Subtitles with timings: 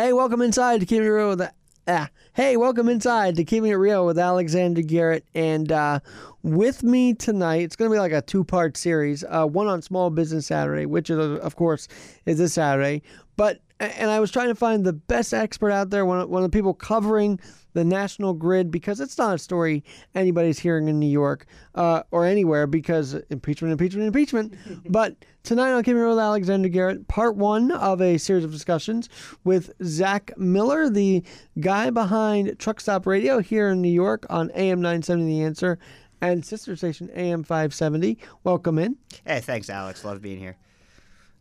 [0.00, 1.42] Hey, welcome inside to Keeping It Real with
[1.86, 2.08] ah.
[2.32, 6.00] Hey, welcome inside to Keeping It Real with Alexander Garrett, and uh,
[6.42, 9.24] with me tonight, it's going to be like a two-part series.
[9.28, 11.86] Uh, one on Small Business Saturday, which is, of course
[12.24, 13.02] is this Saturday,
[13.36, 16.44] but and I was trying to find the best expert out there, one of, one
[16.44, 17.40] of the people covering
[17.72, 22.26] the national grid, because it's not a story anybody's hearing in New York uh, or
[22.26, 24.54] anywhere, because impeachment, impeachment, impeachment.
[24.92, 28.52] but tonight on Keeping It Real with Alexander Garrett, part one of a series of
[28.52, 29.08] discussions
[29.44, 31.22] with Zach Miller, the
[31.60, 35.78] guy behind Truck Stop Radio here in New York on AM 970 The Answer
[36.20, 38.18] and sister station AM 570.
[38.44, 38.96] Welcome in.
[39.24, 40.04] Hey, thanks, Alex.
[40.04, 40.56] Love being here.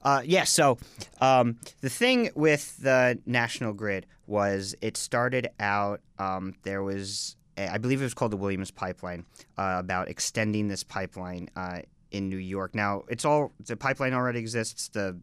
[0.01, 0.77] Uh, yeah, so
[1.19, 7.73] um, the thing with the national grid was it started out, um, there was, a,
[7.73, 9.25] I believe it was called the Williams Pipeline,
[9.57, 11.79] uh, about extending this pipeline uh,
[12.11, 12.75] in New York.
[12.75, 14.87] Now, it's all, the pipeline already exists.
[14.89, 15.19] The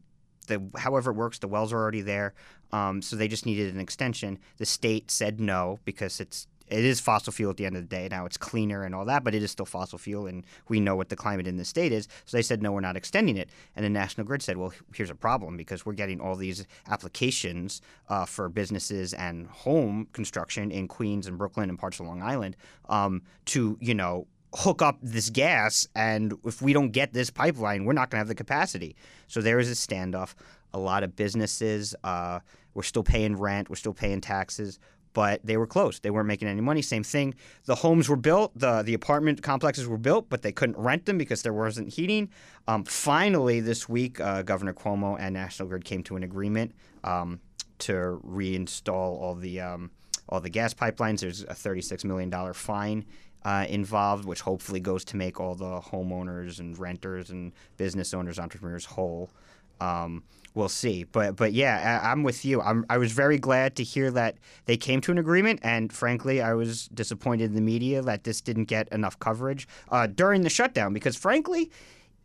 [0.47, 2.33] the however it works, the wells are already there,
[2.71, 4.39] um, so they just needed an extension.
[4.59, 7.89] The state said no because it's it is fossil fuel at the end of the
[7.89, 8.09] day.
[8.11, 10.97] Now it's cleaner and all that, but it is still fossil fuel, and we know
[10.97, 12.09] what the climate in the state is.
[12.25, 13.51] So they said, no, we're not extending it.
[13.75, 17.81] And the National Grid said, well, here's a problem because we're getting all these applications
[18.09, 22.57] uh, for businesses and home construction in Queens and Brooklyn and parts of Long Island
[22.89, 25.87] um, to, you know, hook up this gas.
[25.95, 28.97] And if we don't get this pipeline, we're not going to have the capacity.
[29.27, 30.35] So there is a standoff.
[30.73, 32.41] A lot of businesses, uh,
[32.75, 34.79] we're still paying rent, we're still paying taxes
[35.17, 36.03] but they were closed.
[36.03, 36.83] They weren't making any money.
[36.83, 37.35] Same thing.
[37.65, 41.17] The homes were built, the the apartment complexes were built, but they couldn't rent them
[41.17, 42.29] because there wasn't heating.
[42.69, 47.41] Um, finally, this week, uh, Governor Cuomo and National Grid came to an agreement um,
[47.79, 49.91] to reinstall all the um,
[50.29, 51.21] all the gas pipelines.
[51.21, 53.07] There's a 36 million dollar fine.
[53.43, 58.41] Uh, involved, which hopefully goes to make all the homeowners and renters and business owners,
[58.41, 59.31] entrepreneurs whole.
[59.81, 60.23] Um,
[60.57, 61.05] we'll see.
[61.05, 62.61] But but yeah, I, am with you.
[62.61, 66.43] I'm, I was very glad to hear that they came to an agreement, and frankly,
[66.43, 70.51] I was disappointed in the media that this didn't get enough coverage uh, during the
[70.51, 71.71] shutdown because frankly,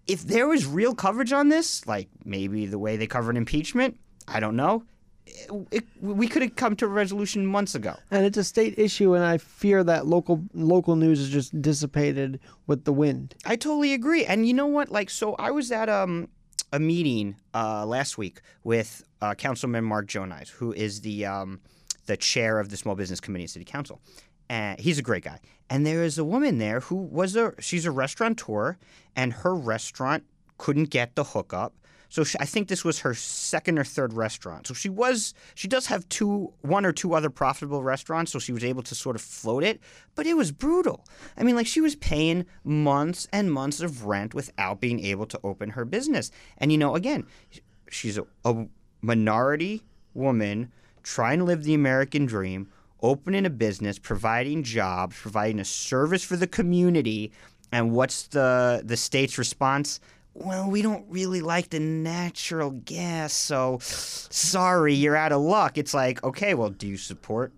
[0.08, 4.40] if there was real coverage on this, like maybe the way they covered impeachment, I
[4.40, 4.84] don't know.
[5.28, 7.96] It, it, we could have come to a resolution months ago.
[8.09, 12.40] And it's a state issue, and I fear that local local news is just dissipated
[12.66, 13.36] with the wind.
[13.46, 14.26] I totally agree.
[14.26, 14.90] And you know what?
[14.90, 16.28] Like, so I was at um
[16.72, 21.62] a meeting uh, last week with uh, Councilman Mark Gjonaj, who is the um,
[22.06, 24.02] the chair of the Small Business Committee in City Council.
[24.50, 25.40] And he's a great guy.
[25.70, 28.78] And there is a woman there who was a she's a restaurateur,
[29.16, 30.24] and her restaurant
[30.58, 31.74] couldn't get the hookup
[32.12, 34.68] so she, I think this was her second or third restaurant.
[34.68, 38.52] So she was she does have two one or two other profitable restaurants, so she
[38.52, 39.80] was able to sort of float it,
[40.14, 41.06] but it was brutal.
[41.38, 45.40] I mean, like she was paying months and months of rent without being able to
[45.42, 46.32] open her business.
[46.58, 47.26] And you know, again,
[47.90, 48.68] she's a, a
[49.02, 49.82] minority
[50.14, 50.70] woman
[51.04, 52.70] trying to live the American dream,
[53.02, 57.32] opening a business, providing jobs, providing a service for the community.
[57.72, 60.02] And what's the the state's response?
[60.34, 65.78] Well, we don't really like the natural gas, so sorry, you're out of luck.
[65.78, 67.52] It's like, okay, well, do you support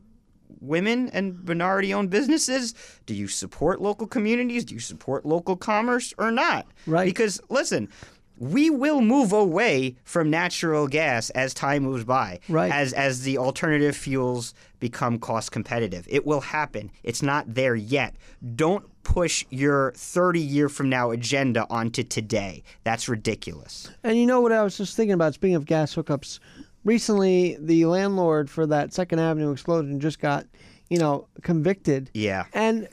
[0.59, 2.73] women and minority owned businesses?
[3.05, 4.65] Do you support local communities?
[4.65, 6.65] Do you support local commerce or not?
[6.87, 7.05] Right.
[7.05, 7.89] Because, listen,
[8.37, 12.39] we will move away from natural gas as time moves by.
[12.49, 12.71] Right.
[12.71, 16.05] As as the alternative fuels become cost competitive.
[16.09, 16.91] It will happen.
[17.03, 18.15] It's not there yet.
[18.55, 22.63] Don't push your 30 year from now agenda onto today.
[22.83, 23.89] That's ridiculous.
[24.03, 26.39] And you know what I was just thinking about speaking of gas hookups,
[26.83, 30.45] recently the landlord for that Second Avenue explosion just got,
[30.89, 32.09] you know, convicted.
[32.13, 32.45] Yeah.
[32.53, 32.87] And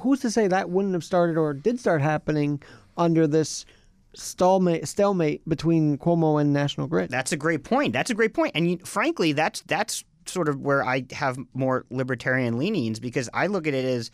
[0.00, 2.62] who's to say that wouldn't have started or did start happening
[2.96, 3.64] under this
[4.14, 7.10] stalemate, stalemate between Cuomo and National Grid.
[7.10, 7.92] That's a great point.
[7.92, 8.52] That's a great point.
[8.54, 13.48] And you, frankly, that's that's sort of where I have more libertarian leanings because I
[13.48, 14.10] look at it as,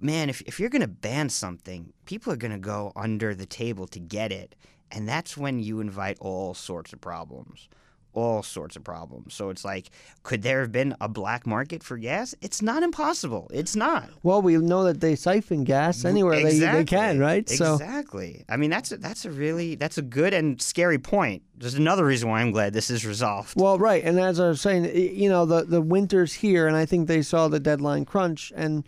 [0.00, 3.46] man, if if you're going to ban something, people are going to go under the
[3.46, 4.54] table to get it,
[4.90, 7.68] and that's when you invite all sorts of problems
[8.18, 9.34] all sorts of problems.
[9.34, 9.90] So it's like,
[10.22, 12.34] could there have been a black market for gas?
[12.40, 13.50] It's not impossible.
[13.52, 14.08] It's not.
[14.22, 16.58] Well, we know that they siphon gas anywhere exactly.
[16.60, 17.48] they, they can, right?
[17.48, 18.44] So exactly.
[18.48, 21.42] I mean, that's a, that's a really that's a good and scary point.
[21.56, 23.54] There's another reason why I'm glad this is resolved.
[23.56, 26.86] Well, right, and as I was saying, you know, the the winter's here, and I
[26.86, 28.84] think they saw the deadline crunch and.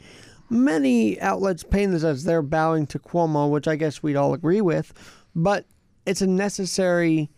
[0.52, 4.60] Many outlets paint this as they're bowing to Cuomo, which I guess we'd all agree
[4.60, 4.92] with,
[5.32, 5.64] but
[6.06, 7.30] it's a necessary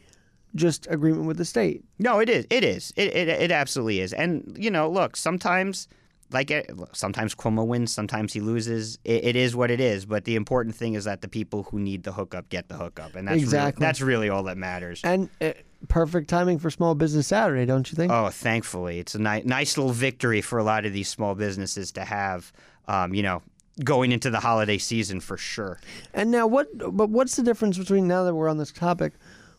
[0.54, 1.84] just agreement with the state.
[1.98, 2.46] No, it is.
[2.50, 2.92] It is.
[2.96, 4.12] It, it, it absolutely is.
[4.12, 5.88] And, you know, look, sometimes
[6.32, 6.62] like eh,
[6.92, 8.98] sometimes Cuomo wins, sometimes he loses.
[9.04, 10.04] It, it is what it is.
[10.06, 13.14] But the important thing is that the people who need the hookup get the hookup,
[13.14, 15.00] and that's exactly really, that's really all that matters.
[15.04, 15.52] And uh,
[15.88, 18.12] perfect timing for Small Business Saturday, don't you think?
[18.12, 21.92] Oh, thankfully, it's a ni- nice little victory for a lot of these small businesses
[21.92, 22.52] to have.
[22.88, 23.42] Um, you know,
[23.84, 25.78] going into the holiday season for sure.
[26.12, 26.66] And now, what?
[26.76, 29.12] But what's the difference between now that we're on this topic?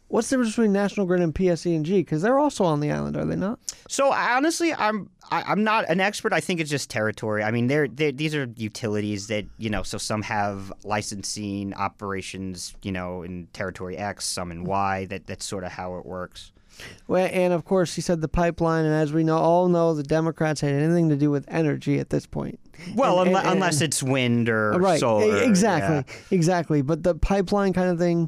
[0.09, 2.01] What's the difference between National Grid and PSE&G?
[2.01, 3.57] Because they're also on the island, are they not?
[3.89, 6.33] So I- honestly, I'm I, I'm not an expert.
[6.33, 7.41] I think it's just territory.
[7.43, 9.81] I mean, they're, they're these are utilities that you know.
[9.81, 15.05] So some have licensing operations, you know, in territory X, some in Y.
[15.05, 16.51] That that's sort of how it works.
[17.07, 20.01] Well, and of course, he said the pipeline, and as we know, all know, the
[20.03, 22.59] Democrats had anything to do with energy at this point.
[22.95, 24.99] Well, And- unle- and- unless it's wind or right?
[24.99, 25.37] solar.
[25.43, 26.25] exactly, yeah.
[26.35, 26.81] exactly.
[26.81, 28.27] But the pipeline kind of thing,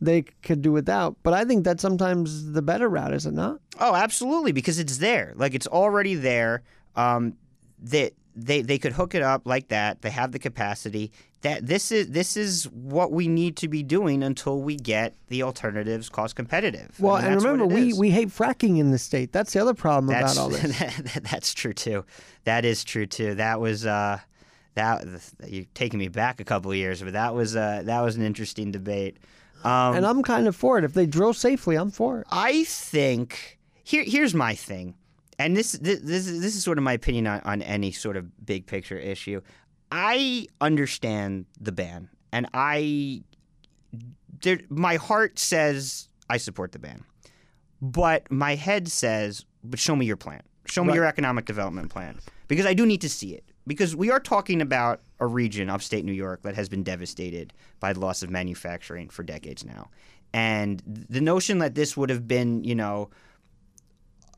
[0.00, 1.16] they could do without.
[1.22, 3.60] But I think that's sometimes the better route, is it not?
[3.80, 5.32] Oh, absolutely, because it's there.
[5.36, 6.62] Like it's already there.
[6.96, 7.34] Um,
[7.82, 10.02] that they, they could hook it up like that.
[10.02, 11.12] They have the capacity.
[11.42, 15.42] That this is this is what we need to be doing until we get the
[15.42, 16.96] alternatives cost competitive.
[16.98, 17.98] I Well, mean, and remember, we, is.
[17.98, 19.32] we hate fracking in the state.
[19.32, 20.78] That's the other problem that's about all this.
[21.14, 22.04] that- that's true too.
[22.44, 23.34] That is true too.
[23.34, 24.18] That was uh,
[24.74, 25.04] that
[25.46, 28.22] you're taking me back a couple of years, but that was uh, that was an
[28.22, 29.18] interesting debate.
[29.64, 30.84] Um, and I'm kind of for it.
[30.84, 32.26] If they drill safely, I'm for it.
[32.30, 34.94] I think here here's my thing,
[35.38, 38.16] and this this this is, this is sort of my opinion on, on any sort
[38.16, 39.40] of big picture issue.
[39.90, 43.22] I understand the ban, and I
[44.42, 47.04] there, my heart says I support the ban,
[47.80, 50.42] but my head says, but show me your plan.
[50.66, 50.96] Show me Right.
[50.96, 52.18] your economic development plan
[52.48, 53.44] because I do need to see it.
[53.66, 57.92] Because we are talking about a region, upstate New York, that has been devastated by
[57.92, 59.90] the loss of manufacturing for decades now.
[60.32, 63.10] And the notion that this would have been, you know,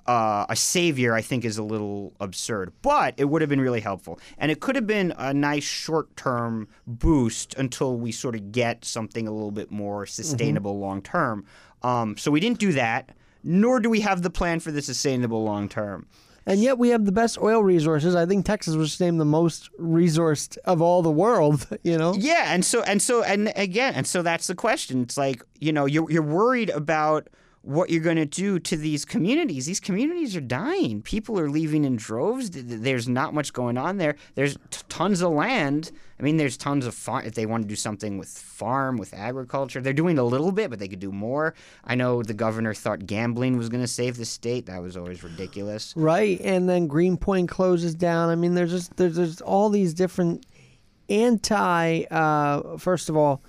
[0.07, 2.73] uh, a savior, I think, is a little absurd.
[2.81, 4.19] But it would have been really helpful.
[4.39, 8.85] And it could have been a nice short term boost until we sort of get
[8.85, 11.45] something a little bit more sustainable long term.
[11.83, 13.15] Um, so we didn't do that,
[13.45, 16.07] nor do we have the plan for the sustainable long term.
[16.49, 18.17] And yet we have the best oil resources.
[18.17, 21.67] I think Texas was named the most resourced of all the world.
[21.85, 22.15] You know.
[22.15, 25.03] Yeah, and so and so and again, and so that's the question.
[25.03, 27.29] It's like you know you're you're worried about
[27.63, 29.67] what you're going to do to these communities.
[29.67, 31.03] These communities are dying.
[31.03, 32.51] People are leaving in droves.
[32.51, 34.15] Th- th- There's not much going on there.
[34.37, 35.91] There's t- tons of land.
[36.19, 37.27] I mean, there's tons of farm.
[37.27, 40.71] If they want to do something with farm, with agriculture, they're doing a little bit,
[40.71, 41.55] but they could do more.
[41.85, 44.67] I know the governor thought gambling was going to save the state.
[44.67, 45.93] That was always ridiculous.
[45.97, 48.31] Right, and then Greenpoint closes down.
[48.31, 50.47] I mean, there's just there's, there's all these different
[51.09, 52.05] anti.
[52.11, 53.43] Uh, first of all,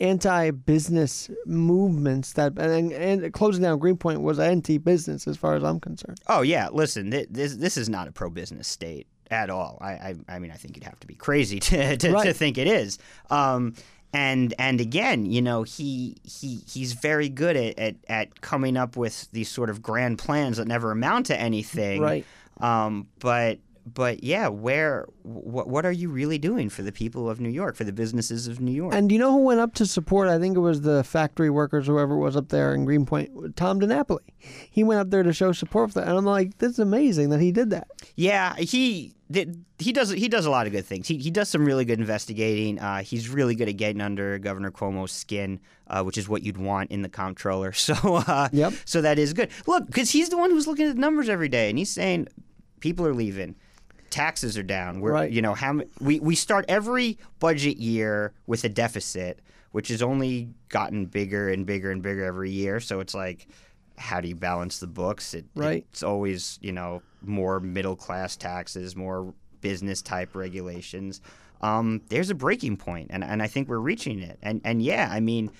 [0.00, 6.18] anti-business movements that and, and closing down Greenpoint was anti-business as far as I'm concerned.
[6.26, 9.78] Oh yeah, listen, th- this this is not a pro business state at all.
[9.80, 12.58] I, I I mean, I think you'd have to be crazy to to, to think
[12.58, 12.98] it is.
[13.30, 13.74] Um,
[14.12, 18.96] and and again, you know, he he he's very good at, at at coming up
[18.96, 22.00] with these sort of grand plans that never amount to anything.
[22.00, 22.24] Right.
[22.60, 23.58] Um, but
[23.94, 27.76] but yeah, where what what are you really doing for the people of New York,
[27.76, 28.92] for the businesses of New York?
[28.94, 30.28] And do you know who went up to support?
[30.28, 33.56] I think it was the factory workers, whoever was up there in Greenpoint.
[33.56, 34.18] Tom DiNapoli.
[34.70, 37.30] He went up there to show support for that, and I'm like, this is amazing
[37.30, 37.88] that he did that.
[38.16, 41.06] Yeah, he did- he does he does a lot of good things.
[41.06, 42.78] He he does some really good investigating.
[42.78, 46.56] Uh, he's really good at getting under Governor Cuomo's skin, uh, which is what you'd
[46.56, 47.72] want in the comptroller.
[47.76, 48.72] So uh, Yep.
[48.84, 49.50] so that is good.
[49.66, 52.26] Look, because he's the one who's looking at the numbers every day, and he's saying
[52.80, 53.54] people are leaving.
[54.16, 55.00] Taxes are down.
[55.00, 55.30] We're, Right.
[55.30, 59.40] You know how we we start every budget year with a deficit,
[59.72, 62.80] which has only gotten bigger and bigger and bigger every year.
[62.80, 63.46] So it's like,
[63.98, 65.34] how do you balance the books?
[65.34, 65.84] It, Right.
[65.90, 71.20] It's always you know more middle class taxes, more business type regulations.
[71.60, 74.38] Um, there's a breaking point, and and I think we're reaching it.
[74.42, 75.50] And and yeah, I mean.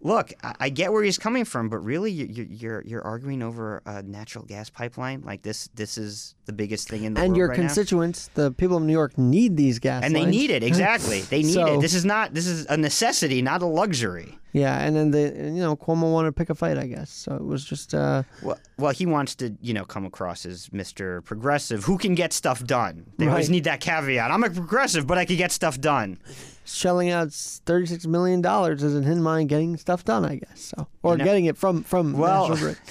[0.00, 3.42] Look, I, I get where he's coming from, but really, you- you- you're you're arguing
[3.42, 5.22] over a natural gas pipeline.
[5.22, 7.62] Like this, this is the biggest thing in the And world your right now.
[7.62, 10.62] And your constituents, the people of New York, need these gas And they need it
[10.62, 11.22] exactly.
[11.22, 11.80] They need So- it.
[11.80, 12.32] This is not.
[12.32, 14.38] This is a necessity, not a luxury.
[14.52, 17.10] Yeah, and then the you know Cuomo wanted to pick a fight, I guess.
[17.10, 20.68] So it was just uh, Well, well, he wants to, you know, come across as
[20.70, 21.22] Mr.
[21.24, 23.06] Progressive, who can get stuff done.
[23.18, 24.30] They always need that caveat.
[24.30, 26.18] I'm a progressive, but I can get stuff done.
[26.68, 30.72] Shelling out thirty six million dollars isn't in mind getting stuff done, I guess.
[30.76, 32.78] So or know- getting it from from Well, National Grid.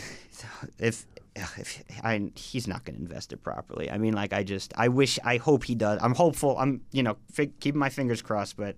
[0.79, 1.05] If,
[1.35, 3.91] if I, he's not going to invest it properly.
[3.91, 5.99] I mean, like, I just, I wish, I hope he does.
[6.01, 6.57] I'm hopeful.
[6.57, 8.75] I'm, you know, fig, keeping my fingers crossed, but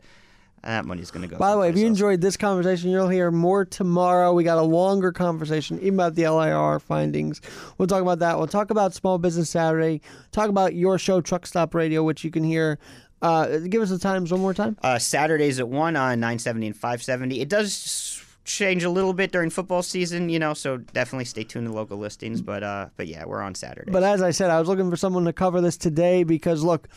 [0.64, 1.38] that money's going to go.
[1.38, 4.34] By the way, if you enjoyed this conversation, you'll hear more tomorrow.
[4.34, 7.40] We got a longer conversation, even about the LIR findings.
[7.78, 8.38] We'll talk about that.
[8.38, 10.02] We'll talk about Small Business Saturday.
[10.32, 12.78] Talk about your show, Truck Stop Radio, which you can hear.
[13.22, 14.78] Uh, give us the times one more time.
[14.82, 17.42] Uh, Saturdays at 1 on 970 and 570.
[17.42, 20.54] It does change a little bit during football season, you know.
[20.54, 22.42] So definitely stay tuned to local listings.
[22.42, 23.92] But uh, but yeah, we're on Saturday.
[23.92, 26.88] But as I said, I was looking for someone to cover this today because look,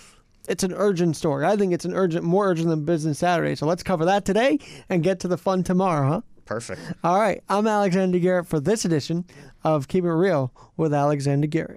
[0.48, 1.44] it's an urgent story.
[1.44, 3.54] I think it's an urgent, more urgent than Business Saturday.
[3.54, 6.20] So let's cover that today and get to the fun tomorrow, huh?
[6.44, 6.80] Perfect.
[7.04, 9.24] All right, I'm Alexander Garrett for this edition
[9.62, 11.70] of Keep It Real with Alexander Garrett.